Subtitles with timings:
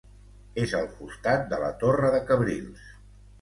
[0.61, 2.89] És al costat de la Torre de Cabrils.